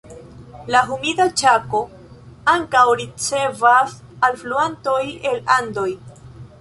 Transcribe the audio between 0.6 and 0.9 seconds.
La